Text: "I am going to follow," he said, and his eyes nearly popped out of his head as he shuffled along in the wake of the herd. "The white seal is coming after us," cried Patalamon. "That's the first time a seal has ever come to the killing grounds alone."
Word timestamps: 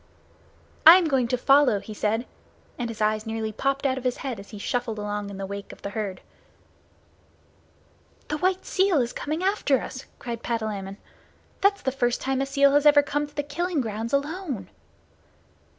"I 0.83 0.95
am 0.95 1.05
going 1.05 1.27
to 1.27 1.37
follow," 1.37 1.79
he 1.79 1.93
said, 1.93 2.25
and 2.79 2.89
his 2.89 3.01
eyes 3.01 3.27
nearly 3.27 3.51
popped 3.51 3.85
out 3.85 3.99
of 3.99 4.03
his 4.03 4.17
head 4.25 4.39
as 4.39 4.49
he 4.49 4.57
shuffled 4.57 4.97
along 4.97 5.29
in 5.29 5.37
the 5.37 5.45
wake 5.45 5.71
of 5.71 5.83
the 5.83 5.91
herd. 5.91 6.21
"The 8.29 8.39
white 8.39 8.65
seal 8.65 8.99
is 8.99 9.13
coming 9.13 9.43
after 9.43 9.79
us," 9.79 10.05
cried 10.17 10.41
Patalamon. 10.41 10.97
"That's 11.61 11.83
the 11.83 11.91
first 11.91 12.19
time 12.19 12.41
a 12.41 12.47
seal 12.47 12.71
has 12.71 12.87
ever 12.87 13.03
come 13.03 13.27
to 13.27 13.35
the 13.35 13.43
killing 13.43 13.79
grounds 13.79 14.11
alone." 14.11 14.71